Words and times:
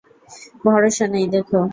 ভরসা 0.63 1.05
নেই, 1.13 1.25
দেখ। 1.33 1.49